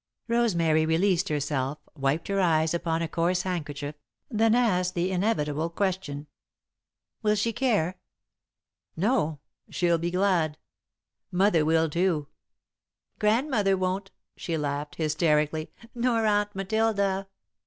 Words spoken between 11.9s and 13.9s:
[Sidenote: A Promise] "Grandmother